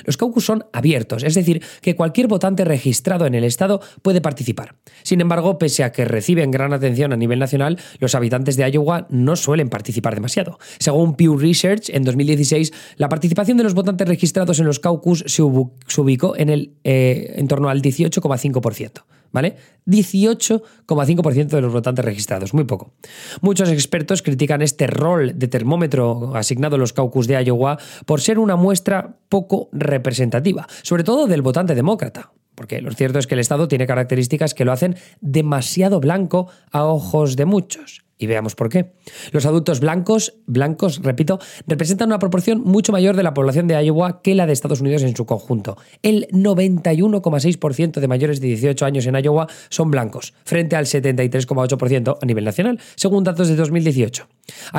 Los 0.05 0.17
caucus 0.17 0.45
son 0.45 0.65
abiertos, 0.73 1.23
es 1.23 1.35
decir, 1.35 1.61
que 1.81 1.95
cualquier 1.95 2.27
votante 2.27 2.63
registrado 2.63 3.25
en 3.25 3.35
el 3.35 3.43
Estado 3.43 3.81
puede 4.01 4.21
participar. 4.21 4.75
Sin 5.03 5.21
embargo, 5.21 5.57
pese 5.59 5.83
a 5.83 5.91
que 5.91 6.05
reciben 6.05 6.51
gran 6.51 6.73
atención 6.73 7.13
a 7.13 7.17
nivel 7.17 7.39
nacional, 7.39 7.77
los 7.99 8.15
habitantes 8.15 8.55
de 8.55 8.69
Iowa 8.71 9.05
no 9.09 9.35
suelen 9.35 9.69
participar 9.69 10.15
demasiado. 10.15 10.57
Según 10.79 11.15
Pew 11.15 11.37
Research, 11.37 11.89
en 11.89 12.03
2016, 12.03 12.71
la 12.97 13.09
participación 13.09 13.57
de 13.57 13.63
los 13.63 13.73
votantes 13.73 14.07
registrados 14.07 14.59
en 14.59 14.65
los 14.65 14.79
caucus 14.79 15.23
se, 15.27 15.41
ubicó 15.41 16.37
en, 16.37 16.49
el, 16.49 16.73
eh, 16.83 17.33
en 17.35 17.47
torno 17.47 17.69
al 17.69 17.81
18,5%. 17.81 19.03
¿vale? 19.33 19.57
18,5% 19.85 21.47
de 21.47 21.61
los 21.61 21.73
votantes 21.73 22.05
registrados, 22.05 22.53
muy 22.53 22.63
poco. 22.63 22.93
Muchos 23.41 23.69
expertos 23.69 24.21
critican 24.21 24.61
este 24.61 24.87
rol 24.87 25.32
de 25.33 25.47
termómetro 25.47 26.35
asignado 26.35 26.75
a 26.75 26.79
los 26.79 26.93
caucus 26.93 27.27
de 27.27 27.43
Iowa 27.43 27.77
por 28.05 28.21
ser 28.21 28.39
una 28.39 28.55
muestra 28.55 29.17
poco 29.29 29.69
representativa, 29.71 30.67
sobre 30.81 31.03
todo 31.03 31.27
del 31.27 31.41
votante 31.41 31.75
demócrata. 31.75 32.31
Porque 32.55 32.81
lo 32.81 32.91
cierto 32.91 33.19
es 33.19 33.27
que 33.27 33.33
el 33.33 33.39
Estado 33.39 33.67
tiene 33.67 33.87
características 33.87 34.53
que 34.53 34.65
lo 34.65 34.71
hacen 34.71 34.95
demasiado 35.21 35.99
blanco 35.99 36.47
a 36.71 36.85
ojos 36.85 37.35
de 37.35 37.45
muchos. 37.45 38.03
Y 38.17 38.27
veamos 38.27 38.55
por 38.55 38.69
qué. 38.69 38.93
Los 39.31 39.45
adultos 39.45 39.79
blancos, 39.79 40.35
blancos, 40.45 41.01
repito, 41.01 41.39
representan 41.67 42.09
una 42.09 42.19
proporción 42.19 42.61
mucho 42.61 42.91
mayor 42.91 43.15
de 43.15 43.23
la 43.23 43.33
población 43.33 43.67
de 43.67 43.83
Iowa 43.83 44.21
que 44.21 44.35
la 44.35 44.45
de 44.45 44.53
Estados 44.53 44.81
Unidos 44.81 45.01
en 45.03 45.15
su 45.15 45.25
conjunto. 45.25 45.77
El 46.03 46.27
91,6% 46.29 47.99
de 47.99 48.07
mayores 48.07 48.39
de 48.39 48.47
18 48.47 48.85
años 48.85 49.05
en 49.07 49.15
Iowa 49.15 49.47
son 49.69 49.91
blancos, 49.91 50.33
frente 50.45 50.75
al 50.75 50.85
73,8% 50.85 52.17
a 52.21 52.25
nivel 52.25 52.45
nacional, 52.45 52.79
según 52.95 53.23
datos 53.23 53.47
de 53.47 53.55
2018. 53.55 54.27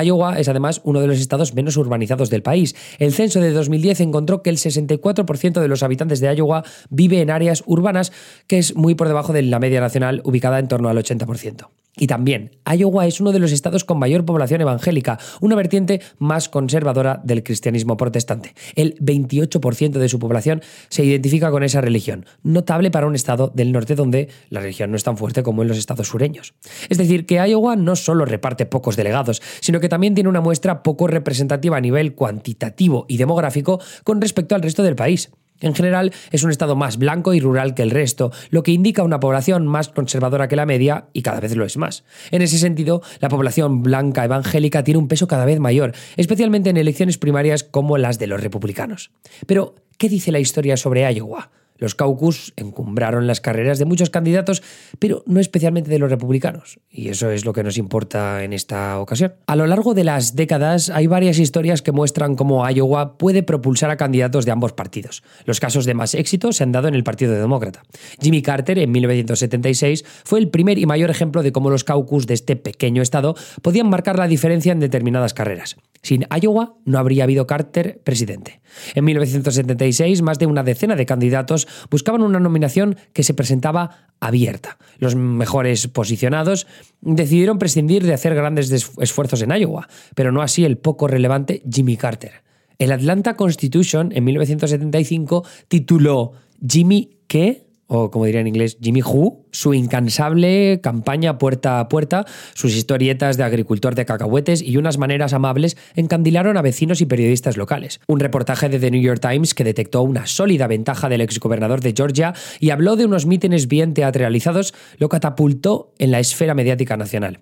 Iowa 0.03 0.39
es 0.39 0.49
además 0.49 0.81
uno 0.85 1.01
de 1.01 1.07
los 1.07 1.19
estados 1.19 1.55
menos 1.55 1.77
urbanizados 1.77 2.31
del 2.31 2.43
país. 2.43 2.77
El 2.99 3.13
censo 3.13 3.41
de 3.41 3.51
2010 3.51 4.01
encontró 4.01 4.43
que 4.43 4.51
el 4.51 4.59
64% 4.59 5.61
de 5.61 5.69
los 5.69 5.83
habitantes 5.83 6.21
de 6.21 6.35
Iowa 6.35 6.65
vive 6.91 7.21
en 7.21 7.31
áreas 7.31 7.63
urbanas, 7.67 8.13
que 8.47 8.59
es 8.59 8.77
muy 8.77 8.95
por 8.95 9.09
debajo 9.09 9.33
de 9.33 9.43
la 9.43 9.59
media 9.59 9.81
nacional, 9.81 10.23
ubicada 10.25 10.59
en 10.59 10.69
torno 10.69 10.89
al 10.89 10.99
80%. 10.99 11.69
Y 11.97 12.09
también, 12.09 12.51
Iowa 12.67 13.07
es 13.07 13.21
uno 13.25 13.33
de 13.33 13.39
los 13.39 13.53
estados 13.53 13.85
con 13.85 13.99
mayor 13.99 14.27
población 14.27 14.61
evangélica, 14.61 15.19
una 15.41 15.57
vertiente 15.57 16.03
más 16.19 16.51
conservadora 16.51 17.23
del 17.25 17.43
cristianismo 17.43 17.97
protestante. 17.97 18.55
El 18.75 18.97
28% 18.99 19.93
de 19.93 20.09
su 20.11 20.19
población 20.19 20.61
se 20.91 21.05
identifica 21.05 21.51
con 21.51 21.63
esa 21.63 21.81
religión, 21.81 22.27
notable 22.43 22.91
para 22.91 23.07
un 23.07 23.15
estado 23.15 23.51
del 23.55 23.73
norte 23.73 23.95
donde 23.95 24.29
la 24.51 24.61
religión 24.61 24.91
no 24.91 24.99
es 24.99 25.05
tan 25.05 25.17
fuerte 25.17 25.43
como 25.43 25.63
en 25.63 25.69
los 25.69 25.79
estados 25.79 26.09
sureños. 26.09 26.53
Es 26.91 26.99
decir, 26.99 27.25
que 27.25 27.37
Iowa 27.37 27.77
no 27.77 27.97
solo 27.97 28.27
reparte 28.27 28.67
pocos 28.67 28.95
delegados, 28.97 29.41
sino 29.61 29.81
que 29.81 29.89
también 29.89 30.15
tiene 30.15 30.29
una 30.29 30.43
muestra 30.43 30.83
poco 30.83 31.07
representativa 31.07 31.79
a 31.79 31.81
nivel 31.81 32.15
cuantitativo 32.15 33.07
y 33.09 33.17
demográfico 33.17 33.81
con 34.05 34.21
respecto 34.21 34.55
al 34.55 34.61
resto 34.61 34.83
del 34.83 34.97
país. 34.97 35.31
En 35.61 35.75
general, 35.75 36.13
es 36.31 36.43
un 36.43 36.51
estado 36.51 36.77
más 36.77 36.99
blanco 36.99 37.33
y 37.33 37.41
rural 37.41 37.75
que 37.75 37.83
el 37.83 37.91
resto, 37.91 38.33
lo 38.51 38.63
que 38.63 38.73
indica 38.73 39.03
una 39.03 39.21
población 39.21 39.67
más 39.67 39.89
conservadora 39.89 40.49
que 40.49 40.57
la 40.57 40.67
media 40.67 41.07
y 41.13 41.23
cada 41.23 41.41
vez 41.41 41.55
lo 41.55 41.65
es 41.65 41.77
más. 41.77 42.05
En 42.31 42.43
ese 42.43 42.59
sentido, 42.59 43.03
la 43.21 43.29
población 43.29 43.83
blanca 43.83 44.25
evangélica 44.25 44.85
tiene 44.85 44.99
un 44.99 45.09
peso 45.09 45.29
cada 45.29 45.45
vez 45.45 45.61
mayor, 45.61 45.93
especialmente 46.17 46.71
en 46.71 46.77
elecciones 46.77 47.19
primarias 47.19 47.63
como 47.63 47.99
las 47.99 48.19
de 48.19 48.27
los 48.27 48.43
republicanos. 48.43 49.13
Pero, 49.47 49.77
¿qué 49.97 50.09
dice 50.09 50.33
la 50.33 50.41
historia 50.41 50.77
sobre 50.77 51.11
Iowa? 51.13 51.51
Los 51.77 51.95
caucus 51.95 52.53
encumbraron 52.57 53.27
las 53.27 53.41
carreras 53.41 53.79
de 53.79 53.85
muchos 53.85 54.11
candidatos, 54.11 54.63
pero 54.99 55.25
no 55.27 55.41
especialmente 55.41 55.91
de 55.91 55.99
los 55.99 56.11
republicanos, 56.11 56.79
y 56.89 57.09
eso 57.09 57.31
es 57.31 57.45
lo 57.45 57.53
que 57.53 57.65
nos 57.65 57.79
importa 57.79 58.45
en 58.45 58.53
esta 58.53 59.01
ocasión. 59.01 59.35
A 59.47 59.57
lo 59.57 59.67
largo 59.67 59.95
de 59.95 60.05
las 60.05 60.37
décadas 60.37 60.91
hay 60.91 61.07
varias 61.07 61.39
historias 61.39 61.83
que 61.83 61.93
muestran 61.93 62.37
cómo 62.37 62.69
Iowa 62.69 63.19
puede 63.19 63.43
propulsar 63.43 63.91
a 63.91 63.97
candidatos 63.97 64.45
de 64.45 64.53
ambos 64.53 64.73
partidos. 64.73 65.23
Los 65.45 65.61
casos 65.61 65.85
de 65.85 65.95
más 65.95 66.15
éxito 66.15 66.53
se 66.53 66.63
han 66.63 66.73
dado 66.73 66.89
en 66.89 66.95
el 66.95 67.05
Partido 67.05 67.35
Demócrata. 67.35 67.83
Jimmy 68.21 68.43
Carter, 68.43 68.79
en 68.79 68.93
1976, 68.93 70.05
fue 70.25 70.39
el 70.39 70.49
primer 70.49 70.79
y 70.79 70.87
mayor 70.87 71.11
ejemplo 71.11 71.43
de 71.43 71.53
cómo 71.53 71.71
los 71.71 71.85
caucus 71.85 72.27
de 72.27 72.35
este 72.35 72.57
pequeño 72.57 73.03
estado 73.03 73.35
podían 73.63 73.89
marcar 73.89 74.19
la 74.19 74.29
diferencia 74.29 74.73
en 74.73 74.81
determinadas 74.81 75.35
carreras. 75.35 75.77
Sin 76.03 76.27
Iowa 76.41 76.75
no 76.85 76.99
habría 76.99 77.25
habido 77.25 77.47
Carter 77.47 78.01
presidente. 78.05 78.61
En 78.95 79.05
1976, 79.05 80.21
más 80.23 80.39
de 80.39 80.47
una 80.47 80.63
decena 80.63 80.97
de 80.97 81.07
candidatos 81.07 81.64
buscaban 81.91 82.23
una 82.23 82.41
nominación 82.41 82.97
que 83.13 83.23
se 83.23 83.35
presentaba 83.35 84.09
abierta. 84.21 84.79
Los 84.99 85.17
mejores 85.17 85.89
posicionados 85.89 86.67
decidieron 87.01 87.59
prescindir 87.59 88.05
de 88.05 88.15
hacer 88.15 88.35
grandes 88.35 88.71
esfuerzos 88.99 89.43
en 89.43 89.51
Iowa, 89.51 89.89
pero 90.15 90.33
no 90.33 90.43
así 90.43 90.65
el 90.65 90.79
poco 90.79 91.09
relevante 91.09 91.63
Jimmy 91.71 91.97
Carter. 91.97 92.43
El 92.79 92.93
Atlanta 92.93 93.37
Constitution 93.37 94.11
en 94.13 94.25
1975 94.25 95.45
tituló 95.69 96.33
Jimmy 96.67 97.19
¿qué? 97.27 97.64
O 97.87 98.11
como 98.11 98.25
diría 98.25 98.41
en 98.41 98.47
inglés, 98.47 98.79
Jimmy 98.81 99.03
Who, 99.03 99.47
su 99.51 99.75
incansable 99.75 100.81
campaña 100.83 101.39
puerta 101.39 101.81
a 101.81 101.89
puerta, 101.89 102.25
sus 102.55 102.75
historietas 102.75 103.37
de 103.37 103.45
agricultor 103.45 103.95
de 103.95 104.05
cacahuetes 104.05 104.63
y 104.63 104.77
unas 104.77 104.99
maneras 104.99 105.33
amables 105.33 105.77
encandilaron 105.95 106.57
a 106.57 106.63
vecinos 106.63 107.01
y 107.01 107.07
periodistas 107.07 107.57
locales. 107.57 108.01
Un 108.07 108.21
reportaje 108.21 108.69
de 108.69 108.79
The 108.79 108.91
New 108.91 109.03
York 109.03 109.21
Times 109.21 109.55
que 109.55 109.65
detectó 109.65 110.03
una 110.03 110.27
sólida 110.27 110.67
ventaja 110.67 111.09
del 111.09 111.21
exgobernador 111.21 111.81
de 111.81 111.95
Georgia 111.97 112.35
y 112.59 112.71
habló 112.71 112.97
de 112.97 113.05
unos 113.05 113.27
mítines 113.27 113.69
bien 113.69 113.95
teatralizados, 113.95 114.75
lo 114.99 115.09
catapultó 115.09 115.93
en 115.99 116.11
la 116.11 116.21
esfera 116.21 116.55
mediática 116.55 116.97
nacional. 116.97 117.41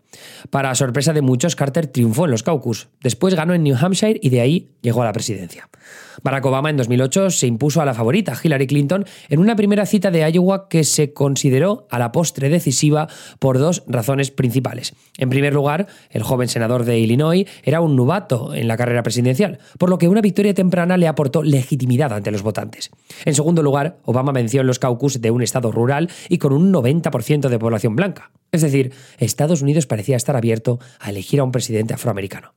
Para 0.51 0.75
sorpresa 0.75 1.13
de 1.13 1.23
muchos, 1.23 1.57
Carter 1.57 1.87
triunfó 1.87 2.25
en 2.25 2.33
los 2.33 2.43
caucus, 2.43 2.89
después 3.03 3.35
ganó 3.35 3.55
en 3.55 3.63
New 3.63 3.77
Hampshire 3.81 4.19
y 4.23 4.31
de 4.31 4.41
ahí 4.41 4.71
llegó 4.83 5.03
a 5.03 5.07
la 5.07 5.13
presidencia. 5.13 5.69
Barack 6.23 6.45
Obama 6.45 6.71
en 6.71 6.77
2008 6.77 7.31
se 7.31 7.47
impuso 7.47 7.81
a 7.81 7.85
la 7.85 7.95
favorita, 7.95 8.39
Hillary 8.41 8.67
Clinton, 8.67 9.05
en 9.29 9.41
una 9.41 9.57
primera 9.57 9.87
cita 9.87 10.11
de 10.11 10.25
Que 10.69 10.85
se 10.85 11.13
consideró 11.13 11.87
a 11.91 11.99
la 11.99 12.13
postre 12.13 12.49
decisiva 12.49 13.09
por 13.39 13.59
dos 13.59 13.83
razones 13.87 14.31
principales. 14.31 14.95
En 15.19 15.31
primer 15.31 15.53
lugar, 15.53 15.87
el 16.11 16.23
joven 16.23 16.49
senador 16.49 16.85
de 16.85 16.99
Illinois 16.99 17.47
era 17.63 17.81
un 17.81 17.97
novato 17.97 18.55
en 18.55 18.69
la 18.69 18.77
carrera 18.77 19.03
presidencial, 19.03 19.59
por 19.79 19.91
lo 19.91 19.99
que 19.99 20.09
una 20.09 20.21
victoria 20.21 20.55
temprana 20.55 20.97
le 20.97 21.09
aportó 21.09 21.43
legitimidad 21.43 22.13
ante 22.13 22.31
los 22.31 22.43
votantes. 22.43 22.91
En 23.25 23.35
segundo 23.35 23.63
lugar, 23.63 23.99
Obama 24.05 24.33
venció 24.33 24.61
en 24.61 24.67
los 24.67 24.79
caucus 24.79 25.21
de 25.21 25.31
un 25.31 25.43
estado 25.43 25.71
rural 25.71 26.11
y 26.29 26.39
con 26.39 26.53
un 26.53 26.73
90% 26.73 27.49
de 27.49 27.59
población 27.59 27.97
blanca. 27.97 28.31
Es 28.53 28.63
decir, 28.63 28.93
Estados 29.19 29.63
Unidos 29.63 29.87
parecía 29.87 30.17
estar 30.17 30.37
abierto 30.37 30.79
a 31.01 31.11
elegir 31.11 31.41
a 31.41 31.45
un 31.45 31.53
presidente 31.53 31.95
afroamericano. 31.95 32.53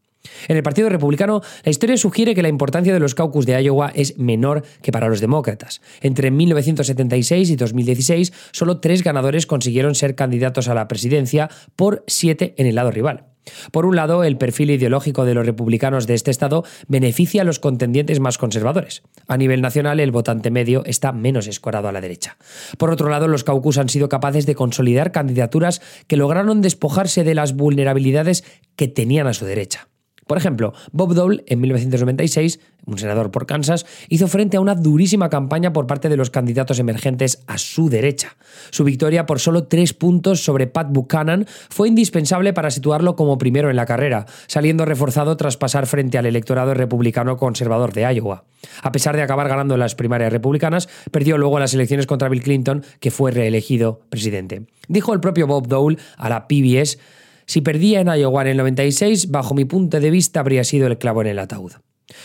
En 0.48 0.58
el 0.58 0.64
Partido 0.64 0.90
Republicano, 0.90 1.42
la 1.64 1.72
historia 1.72 1.98
sugiere 1.98 2.36
que 2.36 2.42
la 2.42 2.50
importancia 2.50 2.94
de 2.94 3.00
los 3.00 3.16
caucus 3.16 3.46
de 3.46 3.62
Iowa 3.62 3.92
es 3.96 4.18
menor 4.18 4.64
que 4.82 4.92
para 4.92 5.10
los 5.10 5.22
demócratas. 5.22 5.82
Entre 6.02 6.32
1976 6.32 7.50
y 7.50 7.56
2016, 7.56 8.34
solo 8.52 8.80
tres 8.80 9.04
ganadores 9.04 9.46
consiguieron 9.46 9.96
ser 9.96 10.16
candidatos 10.16 10.68
a 10.68 10.74
la 10.74 10.88
presidencia 10.88 11.50
por 11.76 12.04
siete 12.08 12.54
en 12.58 12.68
el 12.68 12.76
lado 12.76 12.92
rival. 12.92 13.26
Por 13.72 13.86
un 13.86 13.96
lado, 13.96 14.24
el 14.24 14.38
perfil 14.38 14.72
ideológico 14.72 15.26
de 15.26 15.34
los 15.34 15.46
republicanos 15.46 16.08
de 16.08 16.16
este 16.16 16.32
estado 16.32 16.64
beneficia 16.88 17.42
a 17.42 17.46
los 17.46 17.60
contendientes 17.60 18.20
más 18.20 18.38
conservadores. 18.38 19.04
A 19.28 19.38
nivel 19.38 19.62
nacional, 19.62 20.00
el 20.00 20.12
votante 20.12 20.52
medio 20.52 20.84
está 20.86 21.12
menos 21.12 21.48
escorado 21.48 21.88
a 21.88 21.92
la 21.92 22.02
derecha. 22.02 22.38
Por 22.78 22.90
otro 22.90 23.10
lado, 23.10 23.28
los 23.28 23.44
caucus 23.44 23.78
han 23.78 23.90
sido 23.90 24.10
capaces 24.10 24.46
de 24.46 24.56
consolidar 24.56 25.12
candidaturas 25.12 25.82
que 26.08 26.18
lograron 26.18 26.62
despojarse 26.62 27.24
de 27.24 27.36
las 27.36 27.56
vulnerabilidades 27.56 28.44
que 28.76 28.88
tenían 28.88 29.28
a 29.28 29.34
su 29.34 29.46
derecha. 29.46 29.88
Por 30.28 30.38
ejemplo, 30.38 30.74
Bob 30.92 31.14
Dole, 31.14 31.44
en 31.48 31.62
1996, 31.62 32.60
un 32.86 32.98
senador 32.98 33.30
por 33.30 33.46
Kansas, 33.46 33.86
hizo 34.10 34.28
frente 34.28 34.58
a 34.58 34.60
una 34.60 34.74
durísima 34.74 35.30
campaña 35.30 35.72
por 35.72 35.86
parte 35.86 36.10
de 36.10 36.18
los 36.18 36.32
candidatos 36.32 36.80
emergentes 36.80 37.44
a 37.46 37.58
su 37.58 37.90
derecha. 37.90 38.36
Su 38.72 38.84
victoria 38.84 39.26
por 39.26 39.40
solo 39.40 39.66
tres 39.66 39.94
puntos 39.94 40.44
sobre 40.44 40.66
Pat 40.66 40.88
Buchanan 40.90 41.46
fue 41.70 41.90
indispensable 41.90 42.54
para 42.54 42.72
situarlo 42.72 43.16
como 43.16 43.38
primero 43.38 43.70
en 43.70 43.76
la 43.76 43.86
carrera, 43.86 44.26
saliendo 44.48 44.86
reforzado 44.86 45.38
tras 45.38 45.58
pasar 45.58 45.86
frente 45.86 46.18
al 46.18 46.26
electorado 46.26 46.74
republicano 46.74 47.38
conservador 47.38 47.94
de 47.94 48.12
Iowa. 48.14 48.46
A 48.82 48.92
pesar 48.92 49.16
de 49.16 49.22
acabar 49.22 49.48
ganando 49.48 49.78
las 49.78 49.94
primarias 49.94 50.34
republicanas, 50.34 50.90
perdió 51.12 51.38
luego 51.38 51.60
las 51.60 51.76
elecciones 51.76 52.08
contra 52.08 52.30
Bill 52.30 52.42
Clinton, 52.42 52.84
que 53.00 53.12
fue 53.12 53.30
reelegido 53.32 54.02
presidente. 54.10 54.66
Dijo 54.88 55.14
el 55.14 55.20
propio 55.20 55.46
Bob 55.46 55.68
Dole 55.68 55.98
a 56.18 56.30
la 56.30 56.48
PBS 56.48 56.98
si 57.46 57.62
perdía 57.62 58.02
en 58.02 58.08
Iowa 58.08 58.42
en 58.42 58.50
el 58.50 58.58
96, 58.58 59.32
bajo 59.32 59.54
mi 59.54 59.66
punto 59.66 60.00
de 60.00 60.12
vista 60.12 60.40
habría 60.40 60.64
sido 60.64 60.88
el 60.88 60.98
clavo 60.98 61.22
en 61.22 61.28
el 61.28 61.40
ataúd. 61.40 61.74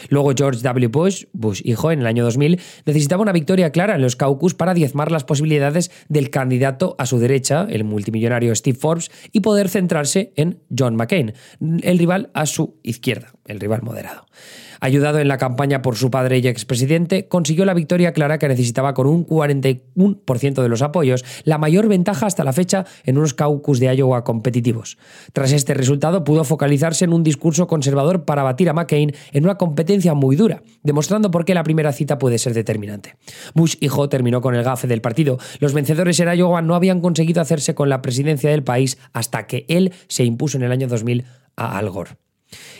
Luego 0.09 0.33
George 0.37 0.61
W. 0.63 0.89
Bush, 0.89 1.25
Bush 1.33 1.63
hijo, 1.65 1.91
en 1.91 2.01
el 2.01 2.07
año 2.07 2.25
2000, 2.25 2.61
necesitaba 2.85 3.23
una 3.23 3.33
victoria 3.33 3.71
clara 3.71 3.95
en 3.95 4.03
los 4.03 4.17
caucus 4.17 4.55
para 4.55 4.75
diezmar 4.75 5.11
las 5.11 5.25
posibilidades 5.25 5.91
del 6.09 6.31
candidato 6.31 6.97
a 6.99 7.07
su 7.07 7.19
derecha, 7.19 7.67
el 7.69 7.85
multimillonario 7.85 8.55
Steve 8.55 8.79
Forbes, 8.79 9.11
y 9.33 9.41
poder 9.41 9.69
centrarse 9.69 10.33
en 10.37 10.63
John 10.77 10.97
McCain, 10.97 11.33
el 11.83 11.99
rival 11.99 12.31
a 12.35 12.47
su 12.47 12.79
izquierda, 12.83 13.33
el 13.47 13.61
rival 13.61 13.83
moderado 13.83 14.27
ayudado 14.81 15.19
en 15.19 15.29
la 15.29 15.39
campaña 15.39 15.83
por 15.83 15.97
su 15.97 16.11
padre 16.11 16.39
y 16.39 16.49
expresidente, 16.49 17.29
consiguió 17.29 17.65
la 17.65 17.75
victoria 17.75 18.13
clara 18.13 18.39
que 18.39 18.49
necesitaba 18.49 18.95
con 18.95 19.07
un 19.07 19.27
41% 19.27 20.63
de 20.63 20.69
los 20.69 20.83
apoyos, 20.83 21.25
la 21.45 21.59
mayor 21.59 21.89
ventaja 21.89 22.27
hasta 22.27 22.45
la 22.45 22.53
fecha 22.53 22.87
en 23.05 23.19
unos 23.19 23.35
caucus 23.35 23.81
de 23.81 23.95
Iowa 23.95 24.25
competitivos. 24.25 24.99
Tras 25.33 25.53
este 25.53 25.75
resultado, 25.75 26.25
pudo 26.25 26.45
focalizarse 26.45 27.05
en 27.05 27.13
un 27.13 27.23
discurso 27.23 27.67
conservador 27.67 28.25
para 28.25 28.43
batir 28.43 28.69
a 28.69 28.73
McCain 28.73 29.13
en 29.33 29.45
una 29.45 29.57
competencia 29.57 30.15
muy 30.15 30.37
dura, 30.37 30.63
demostrando 30.83 31.31
por 31.31 31.45
qué 31.45 31.55
la 31.55 31.65
primera 31.65 31.93
cita 31.93 32.19
puede 32.19 32.39
ser 32.39 32.55
determinante. 32.55 33.17
Bush 33.55 33.77
hijo 33.81 34.09
terminó 34.09 34.41
con 34.41 34.55
el 34.55 34.65
gafe 34.65 34.87
del 34.87 35.01
partido. 35.01 35.39
Los 35.59 35.75
vencedores 35.75 36.19
en 36.21 36.33
Iowa 36.37 36.63
no 36.63 36.75
habían 36.75 37.01
conseguido 37.01 37.41
hacerse 37.41 37.75
con 37.75 37.89
la 37.89 38.03
presidencia 38.03 38.51
del 38.51 38.65
país 38.65 38.99
hasta 39.13 39.47
que 39.47 39.67
él 39.69 39.93
se 40.09 40.25
impuso 40.25 40.57
en 40.57 40.65
el 40.65 40.73
año 40.73 40.89
2000 40.89 41.25
a 41.57 41.79
Al 41.79 41.91
Gore. 41.91 42.30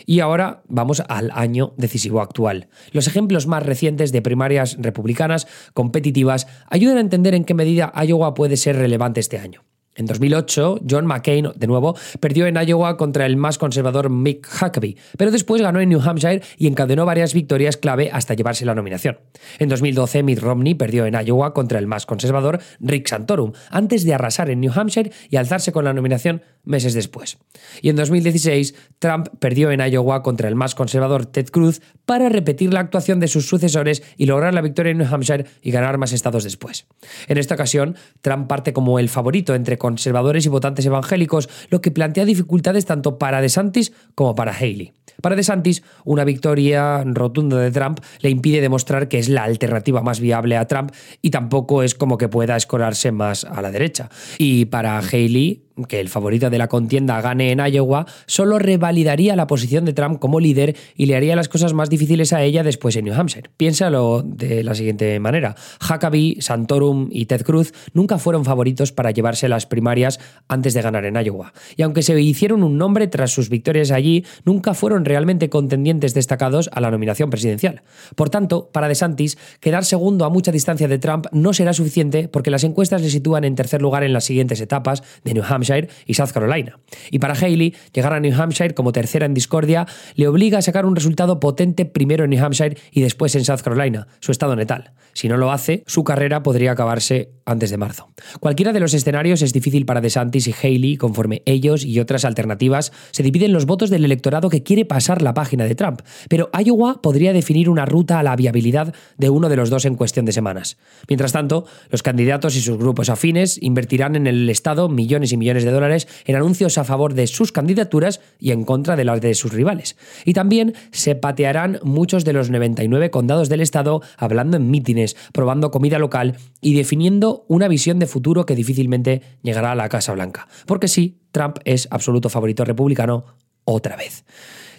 Y 0.05 0.19
ahora 0.19 0.63
vamos 0.67 1.01
al 1.07 1.31
año 1.33 1.73
decisivo 1.77 2.21
actual. 2.21 2.69
Los 2.91 3.07
ejemplos 3.07 3.47
más 3.47 3.63
recientes 3.63 4.11
de 4.11 4.21
primarias 4.21 4.77
republicanas 4.79 5.47
competitivas 5.73 6.47
ayudan 6.67 6.97
a 6.97 7.01
entender 7.01 7.33
en 7.33 7.45
qué 7.45 7.53
medida 7.53 7.93
Iowa 7.95 8.33
puede 8.33 8.57
ser 8.57 8.75
relevante 8.77 9.19
este 9.19 9.37
año. 9.37 9.63
En 9.95 10.05
2008, 10.05 10.81
John 10.89 11.05
McCain, 11.05 11.49
de 11.53 11.67
nuevo, 11.67 11.97
perdió 12.19 12.47
en 12.47 12.55
Iowa 12.55 12.95
contra 12.95 13.25
el 13.25 13.35
más 13.35 13.57
conservador 13.57 14.09
Mick 14.09 14.47
Huckabee, 14.47 14.95
pero 15.17 15.31
después 15.31 15.61
ganó 15.61 15.81
en 15.81 15.89
New 15.89 16.01
Hampshire 16.01 16.41
y 16.57 16.67
encadenó 16.67 17.05
varias 17.05 17.33
victorias 17.33 17.75
clave 17.75 18.09
hasta 18.11 18.33
llevarse 18.33 18.65
la 18.65 18.73
nominación. 18.73 19.19
En 19.59 19.67
2012, 19.67 20.23
Mitt 20.23 20.39
Romney 20.39 20.75
perdió 20.75 21.05
en 21.05 21.15
Iowa 21.15 21.53
contra 21.53 21.77
el 21.77 21.87
más 21.87 22.05
conservador 22.05 22.59
Rick 22.79 23.07
Santorum, 23.07 23.51
antes 23.69 24.05
de 24.05 24.13
arrasar 24.13 24.49
en 24.49 24.61
New 24.61 24.71
Hampshire 24.73 25.11
y 25.29 25.35
alzarse 25.35 25.73
con 25.73 25.83
la 25.83 25.93
nominación 25.93 26.41
meses 26.63 26.93
después. 26.93 27.37
Y 27.81 27.89
en 27.89 27.95
2016, 27.95 28.75
Trump 28.99 29.27
perdió 29.39 29.71
en 29.71 29.81
Iowa 29.81 30.23
contra 30.23 30.47
el 30.47 30.55
más 30.55 30.75
conservador 30.75 31.25
Ted 31.25 31.49
Cruz 31.49 31.81
para 32.05 32.29
repetir 32.29 32.73
la 32.73 32.79
actuación 32.79 33.19
de 33.19 33.27
sus 33.27 33.47
sucesores 33.47 34.03
y 34.15 34.25
lograr 34.25 34.53
la 34.53 34.61
victoria 34.61 34.91
en 34.91 34.99
New 34.99 35.07
Hampshire 35.13 35.45
y 35.61 35.71
ganar 35.71 35.97
más 35.97 36.13
estados 36.13 36.43
después. 36.43 36.87
En 37.27 37.37
esta 37.37 37.55
ocasión, 37.55 37.95
Trump 38.21 38.47
parte 38.47 38.73
como 38.73 38.99
el 38.99 39.09
favorito 39.09 39.55
entre 39.55 39.77
conservadores 39.81 40.45
y 40.45 40.49
votantes 40.49 40.85
evangélicos, 40.85 41.49
lo 41.71 41.81
que 41.81 41.89
plantea 41.89 42.23
dificultades 42.23 42.85
tanto 42.85 43.17
para 43.17 43.41
DeSantis 43.41 43.93
como 44.13 44.35
para 44.35 44.53
Haley. 44.53 44.93
Para 45.23 45.35
DeSantis, 45.35 45.81
una 46.05 46.23
victoria 46.23 47.03
rotunda 47.03 47.57
de 47.57 47.71
Trump 47.71 47.99
le 48.19 48.29
impide 48.29 48.61
demostrar 48.61 49.07
que 49.07 49.17
es 49.17 49.27
la 49.27 49.43
alternativa 49.43 50.03
más 50.03 50.19
viable 50.19 50.55
a 50.55 50.67
Trump 50.67 50.91
y 51.23 51.31
tampoco 51.31 51.81
es 51.81 51.95
como 51.95 52.19
que 52.19 52.29
pueda 52.29 52.55
escorarse 52.55 53.11
más 53.11 53.43
a 53.43 53.59
la 53.63 53.71
derecha. 53.71 54.09
Y 54.37 54.65
para 54.65 54.99
Haley, 54.99 55.63
que 55.87 55.99
el 55.99 56.09
favorito 56.09 56.49
de 56.49 56.57
la 56.57 56.67
contienda 56.67 57.21
gane 57.21 57.51
en 57.51 57.59
Iowa, 57.59 58.05
solo 58.25 58.59
revalidaría 58.59 59.35
la 59.35 59.47
posición 59.47 59.85
de 59.85 59.93
Trump 59.93 60.19
como 60.19 60.39
líder 60.39 60.75
y 60.95 61.05
le 61.05 61.15
haría 61.15 61.35
las 61.35 61.49
cosas 61.49 61.73
más 61.73 61.89
difíciles 61.89 62.33
a 62.33 62.43
ella 62.43 62.63
después 62.63 62.95
en 62.95 63.05
New 63.05 63.13
Hampshire. 63.13 63.49
Piénsalo 63.57 64.23
de 64.23 64.63
la 64.63 64.75
siguiente 64.75 65.19
manera. 65.19 65.55
Huckabee, 65.81 66.37
Santorum 66.41 67.09
y 67.11 67.25
Ted 67.25 67.43
Cruz 67.43 67.73
nunca 67.93 68.17
fueron 68.17 68.45
favoritos 68.45 68.91
para 68.91 69.11
llevarse 69.11 69.47
las 69.47 69.65
primarias 69.65 70.19
antes 70.47 70.73
de 70.73 70.81
ganar 70.81 71.05
en 71.05 71.15
Iowa. 71.15 71.53
Y 71.77 71.83
aunque 71.83 72.03
se 72.03 72.19
hicieron 72.19 72.63
un 72.63 72.77
nombre 72.77 73.07
tras 73.07 73.31
sus 73.31 73.49
victorias 73.49 73.91
allí, 73.91 74.25
nunca 74.45 74.73
fueron 74.73 75.05
realmente 75.05 75.49
contendientes 75.49 76.13
destacados 76.13 76.69
a 76.73 76.81
la 76.81 76.91
nominación 76.91 77.29
presidencial. 77.29 77.83
Por 78.15 78.29
tanto, 78.29 78.69
para 78.71 78.87
DeSantis, 78.87 79.37
quedar 79.59 79.85
segundo 79.85 80.25
a 80.25 80.29
mucha 80.29 80.51
distancia 80.51 80.87
de 80.87 80.99
Trump 80.99 81.27
no 81.31 81.53
será 81.53 81.73
suficiente 81.73 82.27
porque 82.27 82.51
las 82.51 82.63
encuestas 82.63 83.01
le 83.01 83.09
sitúan 83.09 83.43
en 83.43 83.55
tercer 83.55 83.81
lugar 83.81 84.03
en 84.03 84.13
las 84.13 84.25
siguientes 84.25 84.59
etapas 84.61 85.03
de 85.23 85.33
New 85.33 85.43
Hampshire 85.47 85.60
y 86.05 86.13
South 86.13 86.31
Carolina. 86.33 86.79
Y 87.09 87.19
para 87.19 87.33
Haley, 87.33 87.75
llegar 87.93 88.13
a 88.13 88.19
New 88.19 88.33
Hampshire 88.39 88.73
como 88.73 88.91
tercera 88.91 89.25
en 89.25 89.33
discordia 89.33 89.85
le 90.15 90.27
obliga 90.27 90.57
a 90.57 90.61
sacar 90.61 90.85
un 90.85 90.95
resultado 90.95 91.39
potente 91.39 91.85
primero 91.85 92.23
en 92.23 92.31
New 92.31 92.43
Hampshire 92.43 92.77
y 92.91 93.01
después 93.01 93.35
en 93.35 93.45
South 93.45 93.61
Carolina, 93.63 94.07
su 94.19 94.31
estado 94.31 94.55
natal. 94.55 94.93
Si 95.13 95.27
no 95.27 95.37
lo 95.37 95.51
hace, 95.51 95.83
su 95.87 96.03
carrera 96.03 96.43
podría 96.43 96.71
acabarse 96.71 97.31
antes 97.45 97.69
de 97.69 97.77
marzo. 97.77 98.11
Cualquiera 98.39 98.71
de 98.73 98.79
los 98.79 98.93
escenarios 98.93 99.41
es 99.41 99.53
difícil 99.53 99.85
para 99.85 100.01
DeSantis 100.01 100.47
y 100.47 100.53
Haley, 100.53 100.97
conforme 100.97 101.41
ellos 101.45 101.83
y 101.83 101.99
otras 101.99 102.25
alternativas 102.25 102.91
se 103.11 103.23
dividen 103.23 103.53
los 103.53 103.65
votos 103.65 103.89
del 103.89 104.05
electorado 104.05 104.49
que 104.49 104.63
quiere 104.63 104.85
pasar 104.85 105.21
la 105.21 105.33
página 105.33 105.65
de 105.65 105.75
Trump. 105.75 106.01
Pero 106.29 106.49
Iowa 106.57 107.01
podría 107.01 107.33
definir 107.33 107.69
una 107.69 107.85
ruta 107.85 108.19
a 108.19 108.23
la 108.23 108.35
viabilidad 108.35 108.93
de 109.17 109.29
uno 109.29 109.49
de 109.49 109.55
los 109.55 109.69
dos 109.69 109.85
en 109.85 109.95
cuestión 109.95 110.25
de 110.25 110.31
semanas. 110.31 110.77
Mientras 111.07 111.33
tanto, 111.33 111.65
los 111.89 112.03
candidatos 112.03 112.55
y 112.55 112.61
sus 112.61 112.77
grupos 112.77 113.09
afines 113.09 113.61
invertirán 113.61 114.15
en 114.15 114.27
el 114.27 114.49
estado 114.49 114.89
millones 114.89 115.31
y 115.31 115.37
millones 115.37 115.50
de 115.59 115.71
dólares 115.71 116.07
en 116.25 116.35
anuncios 116.35 116.77
a 116.77 116.83
favor 116.83 117.13
de 117.13 117.27
sus 117.27 117.51
candidaturas 117.51 118.21
y 118.39 118.51
en 118.51 118.63
contra 118.63 118.95
de 118.95 119.05
las 119.05 119.21
de 119.21 119.35
sus 119.35 119.53
rivales. 119.53 119.97
Y 120.25 120.33
también 120.33 120.73
se 120.91 121.15
patearán 121.15 121.79
muchos 121.83 122.25
de 122.25 122.33
los 122.33 122.49
99 122.49 123.11
condados 123.11 123.49
del 123.49 123.61
estado 123.61 124.01
hablando 124.17 124.57
en 124.57 124.71
mítines, 124.71 125.15
probando 125.33 125.71
comida 125.71 125.99
local 125.99 126.37
y 126.61 126.73
definiendo 126.73 127.45
una 127.47 127.67
visión 127.67 127.99
de 127.99 128.07
futuro 128.07 128.45
que 128.45 128.55
difícilmente 128.55 129.21
llegará 129.41 129.71
a 129.71 129.75
la 129.75 129.89
Casa 129.89 130.13
Blanca. 130.13 130.47
Porque 130.65 130.87
sí, 130.87 131.19
Trump 131.31 131.57
es 131.65 131.87
absoluto 131.91 132.29
favorito 132.29 132.65
republicano 132.65 133.25
otra 133.65 133.95
vez. 133.95 134.23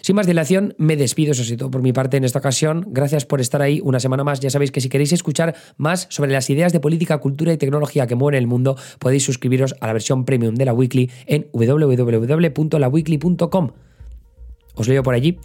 Sin 0.03 0.15
más 0.17 0.27
dilación, 0.27 0.75
me 0.77 0.97
despido, 0.97 1.31
eso 1.31 1.43
es 1.43 1.55
todo 1.55 1.71
por 1.71 1.81
mi 1.81 1.93
parte 1.93 2.17
en 2.17 2.25
esta 2.25 2.39
ocasión. 2.39 2.85
Gracias 2.89 3.25
por 3.25 3.39
estar 3.39 3.61
ahí 3.61 3.79
una 3.81 4.01
semana 4.01 4.25
más. 4.25 4.41
Ya 4.41 4.49
sabéis 4.49 4.69
que 4.69 4.81
si 4.81 4.89
queréis 4.89 5.13
escuchar 5.13 5.55
más 5.77 6.07
sobre 6.09 6.33
las 6.33 6.49
ideas 6.49 6.73
de 6.73 6.81
política, 6.81 7.19
cultura 7.19 7.53
y 7.53 7.57
tecnología 7.57 8.05
que 8.05 8.15
mueven 8.15 8.37
el 8.37 8.45
mundo, 8.45 8.75
podéis 8.99 9.23
suscribiros 9.23 9.75
a 9.79 9.87
la 9.87 9.93
versión 9.93 10.25
premium 10.25 10.55
de 10.55 10.65
la 10.65 10.73
Weekly 10.73 11.09
en 11.25 11.47
www.laweekly.com. 11.53 13.71
Os 14.75 14.87
leo 14.89 15.03
por 15.03 15.15
allí. 15.15 15.39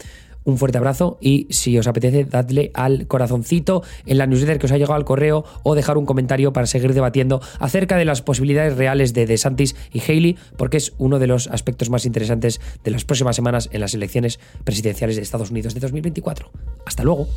Un 0.48 0.56
fuerte 0.56 0.78
abrazo 0.78 1.18
y 1.20 1.46
si 1.50 1.76
os 1.76 1.86
apetece, 1.88 2.24
dadle 2.24 2.70
al 2.72 3.06
corazoncito 3.06 3.82
en 4.06 4.16
la 4.16 4.26
newsletter 4.26 4.58
que 4.58 4.64
os 4.64 4.72
ha 4.72 4.78
llegado 4.78 4.94
al 4.94 5.04
correo 5.04 5.44
o 5.62 5.74
dejar 5.74 5.98
un 5.98 6.06
comentario 6.06 6.54
para 6.54 6.66
seguir 6.66 6.94
debatiendo 6.94 7.42
acerca 7.60 7.98
de 7.98 8.06
las 8.06 8.22
posibilidades 8.22 8.74
reales 8.78 9.12
de 9.12 9.26
DeSantis 9.26 9.76
y 9.92 10.00
Haley, 10.00 10.38
porque 10.56 10.78
es 10.78 10.94
uno 10.96 11.18
de 11.18 11.26
los 11.26 11.48
aspectos 11.48 11.90
más 11.90 12.06
interesantes 12.06 12.62
de 12.82 12.90
las 12.90 13.04
próximas 13.04 13.36
semanas 13.36 13.68
en 13.72 13.82
las 13.82 13.92
elecciones 13.92 14.40
presidenciales 14.64 15.16
de 15.16 15.22
Estados 15.22 15.50
Unidos 15.50 15.74
de 15.74 15.80
2024. 15.80 16.50
Hasta 16.86 17.04
luego. 17.04 17.28